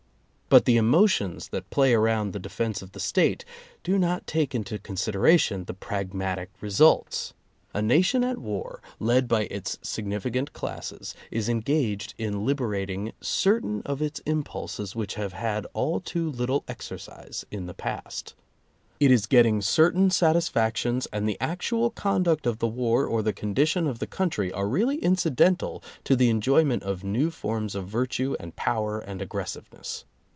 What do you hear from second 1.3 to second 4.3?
that play around the defense of the State do not